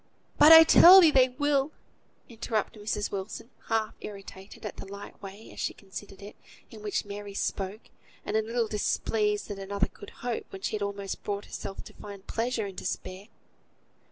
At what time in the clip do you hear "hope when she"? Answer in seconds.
10.25-10.75